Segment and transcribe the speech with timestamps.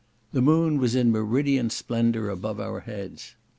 [0.33, 3.35] The moon was in meridian splendour above our heads.